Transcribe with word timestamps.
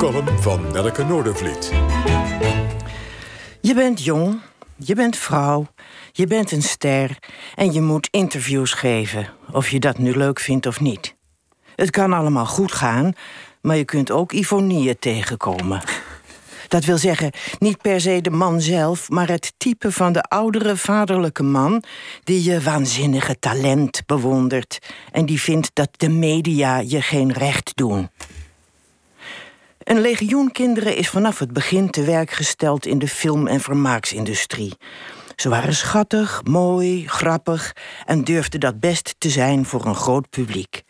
column 0.00 0.42
van 0.42 0.72
Nelke 0.72 1.04
Noordervliet. 1.04 1.72
Je 3.60 3.74
bent 3.74 4.04
jong, 4.04 4.40
je 4.76 4.94
bent 4.94 5.16
vrouw, 5.16 5.66
je 6.12 6.26
bent 6.26 6.52
een 6.52 6.62
ster 6.62 7.18
en 7.54 7.72
je 7.72 7.80
moet 7.80 8.08
interviews 8.10 8.72
geven, 8.72 9.28
of 9.52 9.68
je 9.68 9.80
dat 9.80 9.98
nu 9.98 10.16
leuk 10.16 10.40
vindt 10.40 10.66
of 10.66 10.80
niet. 10.80 11.16
Het 11.74 11.90
kan 11.90 12.12
allemaal 12.12 12.46
goed 12.46 12.72
gaan, 12.72 13.12
maar 13.62 13.76
je 13.76 13.84
kunt 13.84 14.10
ook 14.10 14.32
ifonieën 14.32 14.98
tegenkomen. 14.98 15.82
Dat 16.68 16.84
wil 16.84 16.98
zeggen, 16.98 17.32
niet 17.58 17.82
per 17.82 18.00
se 18.00 18.20
de 18.20 18.30
man 18.30 18.60
zelf, 18.60 19.08
maar 19.08 19.28
het 19.28 19.52
type 19.56 19.92
van 19.92 20.12
de 20.12 20.22
oudere 20.22 20.76
vaderlijke 20.76 21.42
man 21.42 21.82
die 22.24 22.44
je 22.44 22.60
waanzinnige 22.60 23.38
talent 23.38 24.02
bewondert 24.06 24.78
en 25.12 25.26
die 25.26 25.40
vindt 25.40 25.70
dat 25.72 25.88
de 25.96 26.08
media 26.08 26.78
je 26.78 27.02
geen 27.02 27.32
recht 27.32 27.72
doen. 27.74 28.08
Een 29.90 30.00
legioen 30.00 30.52
kinderen 30.52 30.96
is 30.96 31.08
vanaf 31.08 31.38
het 31.38 31.52
begin 31.52 31.90
te 31.90 32.04
werk 32.04 32.30
gesteld 32.30 32.86
in 32.86 32.98
de 32.98 33.08
film- 33.08 33.46
en 33.46 33.60
vermaaksindustrie. 33.60 34.72
Ze 35.36 35.48
waren 35.48 35.74
schattig, 35.74 36.40
mooi, 36.44 37.08
grappig 37.08 37.72
en 38.04 38.24
durfden 38.24 38.60
dat 38.60 38.80
best 38.80 39.14
te 39.18 39.30
zijn 39.30 39.66
voor 39.66 39.86
een 39.86 39.94
groot 39.94 40.30
publiek. 40.30 40.82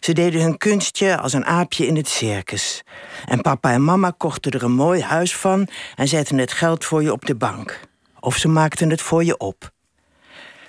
Ze 0.00 0.12
deden 0.12 0.40
hun 0.40 0.56
kunstje 0.56 1.18
als 1.18 1.32
een 1.32 1.44
aapje 1.44 1.86
in 1.86 1.96
het 1.96 2.08
circus. 2.08 2.82
En 3.24 3.40
papa 3.40 3.72
en 3.72 3.84
mama 3.84 4.14
kochten 4.16 4.52
er 4.52 4.62
een 4.62 4.72
mooi 4.72 5.02
huis 5.02 5.36
van 5.36 5.68
en 5.94 6.08
zetten 6.08 6.38
het 6.38 6.52
geld 6.52 6.84
voor 6.84 7.02
je 7.02 7.12
op 7.12 7.26
de 7.26 7.36
bank. 7.36 7.80
Of 8.20 8.36
ze 8.36 8.48
maakten 8.48 8.90
het 8.90 9.02
voor 9.02 9.24
je 9.24 9.36
op. 9.36 9.70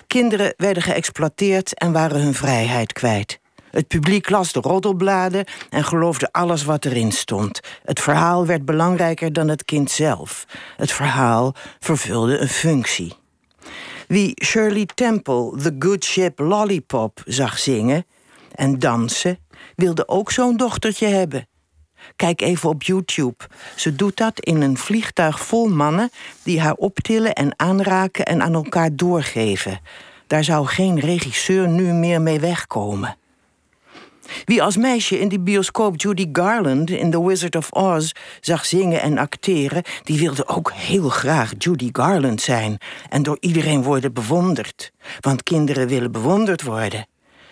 Kinderen 0.06 0.54
werden 0.56 0.82
geëxploiteerd 0.82 1.74
en 1.74 1.92
waren 1.92 2.20
hun 2.20 2.34
vrijheid 2.34 2.92
kwijt. 2.92 3.40
Het 3.70 3.88
publiek 3.88 4.30
las 4.30 4.52
de 4.52 4.60
roddelbladen 4.60 5.44
en 5.70 5.84
geloofde 5.84 6.32
alles 6.32 6.64
wat 6.64 6.84
erin 6.84 7.12
stond. 7.12 7.60
Het 7.84 8.00
verhaal 8.00 8.46
werd 8.46 8.64
belangrijker 8.64 9.32
dan 9.32 9.48
het 9.48 9.64
kind 9.64 9.90
zelf. 9.90 10.46
Het 10.76 10.92
verhaal 10.92 11.54
vervulde 11.78 12.38
een 12.38 12.48
functie. 12.48 13.14
Wie 14.08 14.44
Shirley 14.44 14.88
Temple 14.94 15.52
The 15.62 15.76
Good 15.78 16.04
Ship 16.04 16.38
Lollipop 16.38 17.22
zag 17.24 17.58
zingen 17.58 18.06
en 18.54 18.78
dansen, 18.78 19.38
wilde 19.74 20.08
ook 20.08 20.30
zo'n 20.30 20.56
dochtertje 20.56 21.06
hebben. 21.06 21.48
Kijk 22.16 22.40
even 22.40 22.68
op 22.68 22.82
YouTube. 22.82 23.44
Ze 23.76 23.94
doet 23.94 24.16
dat 24.16 24.40
in 24.40 24.60
een 24.60 24.76
vliegtuig 24.76 25.40
vol 25.40 25.68
mannen 25.68 26.10
die 26.42 26.60
haar 26.60 26.74
optillen 26.74 27.32
en 27.34 27.52
aanraken 27.56 28.24
en 28.24 28.42
aan 28.42 28.54
elkaar 28.54 28.96
doorgeven. 28.96 29.80
Daar 30.26 30.44
zou 30.44 30.66
geen 30.66 31.00
regisseur 31.00 31.68
nu 31.68 31.92
meer 31.92 32.20
mee 32.20 32.40
wegkomen. 32.40 33.16
Wie 34.44 34.62
als 34.62 34.76
meisje 34.76 35.18
in 35.18 35.28
die 35.28 35.40
bioscoop 35.40 36.00
Judy 36.00 36.28
Garland 36.32 36.90
in 36.90 37.10
The 37.10 37.26
Wizard 37.26 37.56
of 37.56 37.72
Oz 37.72 38.10
zag 38.40 38.66
zingen 38.66 39.00
en 39.00 39.18
acteren, 39.18 39.82
die 40.02 40.18
wilde 40.18 40.48
ook 40.48 40.72
heel 40.72 41.08
graag 41.08 41.52
Judy 41.58 41.88
Garland 41.92 42.40
zijn 42.40 42.78
en 43.08 43.22
door 43.22 43.36
iedereen 43.40 43.82
worden 43.82 44.12
bewonderd. 44.12 44.92
Want 45.20 45.42
kinderen 45.42 45.88
willen 45.88 46.12
bewonderd 46.12 46.62
worden. 46.62 47.06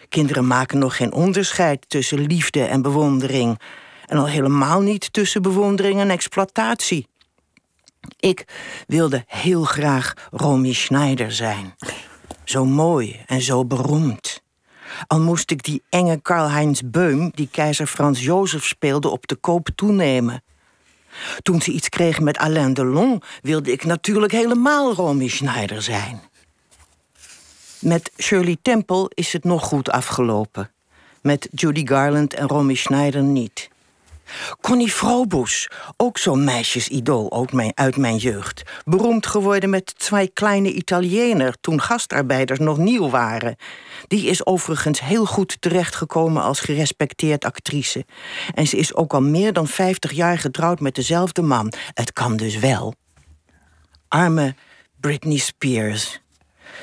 Kinderen 0.09 0.47
maken 0.47 0.79
nog 0.79 0.97
geen 0.97 1.13
onderscheid 1.13 1.85
tussen 1.89 2.19
liefde 2.19 2.65
en 2.65 2.83
bewondering. 2.83 3.61
En 4.07 4.19
al 4.19 4.27
helemaal 4.27 4.81
niet 4.81 5.13
tussen 5.13 5.43
bewondering 5.43 6.01
en 6.01 6.11
exploitatie. 6.11 7.07
Ik 8.21 8.45
wilde 8.87 9.25
heel 9.27 9.65
graag 9.65 10.15
Romy 10.31 10.73
Schneider 10.73 11.33
zijn. 11.33 11.75
Zo 12.45 12.65
mooi 12.65 13.21
en 13.27 13.41
zo 13.41 13.65
beroemd. 13.65 14.38
Al 15.07 15.21
moest 15.21 15.51
ik 15.51 15.63
die 15.63 15.83
enge 15.89 16.21
Karl-Heinz 16.21 16.81
Beum, 16.85 17.31
die 17.35 17.49
keizer 17.53 17.87
Frans 17.87 18.25
Jozef 18.25 18.65
speelde, 18.67 19.09
op 19.09 19.27
de 19.27 19.35
koop 19.35 19.69
toenemen. 19.75 20.43
Toen 21.43 21.61
ze 21.63 21.73
iets 21.73 21.89
kreeg 21.89 22.21
met 22.21 22.39
Alain 22.39 22.75
Delon, 22.75 23.23
wilde 23.43 23.73
ik 23.73 23.85
natuurlijk 23.85 24.33
helemaal 24.33 24.95
Romy 24.95 25.29
Schneider 25.29 25.83
zijn. 25.83 26.21
Met 27.81 28.11
Shirley 28.19 28.57
Temple 28.63 29.11
is 29.15 29.33
het 29.33 29.45
nog 29.45 29.65
goed 29.65 29.91
afgelopen. 29.91 30.71
Met 31.21 31.49
Judy 31.55 31.87
Garland 31.87 32.35
en 32.35 32.49
Romy 32.49 32.75
Schneider 32.75 33.23
niet. 33.23 33.69
Connie 34.61 34.91
Froboes, 34.91 35.71
ook 35.97 36.19
zo'n 36.19 36.45
meisjesidool 36.45 37.47
uit 37.75 37.97
mijn 37.97 38.17
jeugd. 38.17 38.63
Beroemd 38.85 39.27
geworden 39.27 39.71
met 39.71 39.99
twee 39.99 40.31
kleine 40.33 40.73
Italiener 40.73 41.55
toen 41.61 41.81
gastarbeiders 41.81 42.59
nog 42.59 42.79
nieuw 42.79 43.11
waren. 43.11 43.57
Die 44.07 44.27
is 44.27 44.47
overigens 44.47 45.01
heel 45.01 45.27
goed 45.27 45.57
terechtgekomen 45.61 46.43
als 46.43 46.61
gerespecteerd 46.61 47.45
actrice. 47.45 48.05
En 48.55 48.67
ze 48.67 48.77
is 48.77 48.95
ook 48.95 49.13
al 49.15 49.23
meer 49.23 49.53
dan 49.53 49.67
50 49.67 50.13
jaar 50.13 50.39
getrouwd 50.39 50.81
met 50.81 50.95
dezelfde 50.95 51.43
man. 51.43 51.73
Het 51.95 52.13
kan 52.13 52.37
dus 52.37 52.59
wel. 52.59 52.95
Arme 54.09 54.55
Britney 55.01 55.37
Spears. 55.37 56.21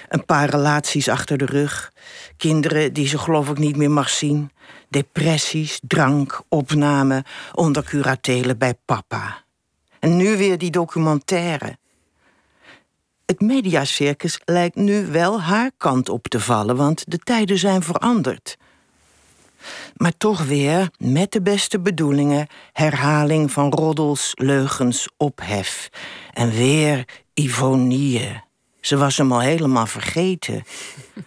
Een 0.09 0.25
paar 0.25 0.49
relaties 0.49 1.09
achter 1.09 1.37
de 1.37 1.45
rug. 1.45 1.91
Kinderen 2.37 2.93
die 2.93 3.07
ze 3.07 3.17
geloof 3.17 3.49
ik 3.49 3.57
niet 3.57 3.75
meer 3.75 3.91
mag 3.91 4.09
zien. 4.09 4.51
Depressies, 4.89 5.79
drank, 5.87 6.41
opname, 6.49 7.23
onder 7.53 7.83
curatelen 7.83 8.57
bij 8.57 8.73
papa. 8.85 9.43
En 9.99 10.17
nu 10.17 10.37
weer 10.37 10.57
die 10.57 10.71
documentaire. 10.71 11.77
Het 13.25 13.41
mediacircus 13.41 14.39
lijkt 14.45 14.75
nu 14.75 15.05
wel 15.05 15.41
haar 15.41 15.71
kant 15.77 16.09
op 16.09 16.27
te 16.27 16.39
vallen, 16.39 16.75
want 16.75 17.03
de 17.07 17.17
tijden 17.17 17.57
zijn 17.57 17.83
veranderd. 17.83 18.57
Maar 19.95 20.17
toch 20.17 20.45
weer, 20.45 20.89
met 20.97 21.31
de 21.31 21.41
beste 21.41 21.79
bedoelingen, 21.79 22.47
herhaling 22.71 23.51
van 23.51 23.71
roddels, 23.71 24.31
leugens, 24.33 25.09
ophef. 25.17 25.89
En 26.33 26.51
weer 26.51 27.05
Ivonieën. 27.33 28.44
Ze 28.85 28.97
was 28.97 29.17
hem 29.17 29.31
al 29.31 29.39
helemaal 29.41 29.85
vergeten. 29.85 30.63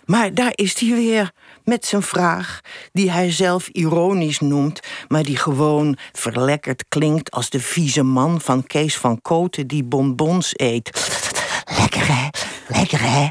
Maar 0.04 0.34
daar 0.34 0.52
is 0.54 0.80
hij 0.80 0.94
weer, 0.94 1.32
met 1.64 1.86
zijn 1.86 2.02
vraag, 2.02 2.60
die 2.92 3.10
hij 3.10 3.30
zelf 3.30 3.68
ironisch 3.68 4.40
noemt, 4.40 4.80
maar 5.08 5.22
die 5.22 5.36
gewoon 5.36 5.96
verlekkerd 6.12 6.84
klinkt 6.88 7.30
als 7.30 7.50
de 7.50 7.60
vieze 7.60 8.02
man 8.02 8.40
van 8.40 8.66
Kees 8.66 8.96
van 8.96 9.22
Koten 9.22 9.66
die 9.66 9.84
bonbons 9.84 10.52
eet. 10.56 10.90
Lekker 11.78 12.06
hè, 12.06 12.28
lekker 12.68 13.00
hè. 13.02 13.28